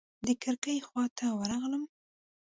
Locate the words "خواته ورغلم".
0.87-1.83